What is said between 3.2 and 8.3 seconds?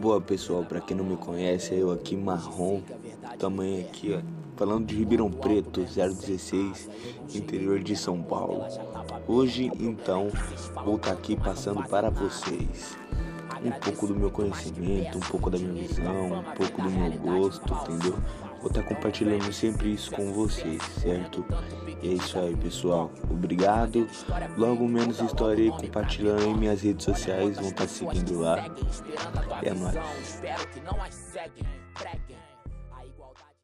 tamanho aqui, ó, falando de Ribeirão Preto, 016, interior de São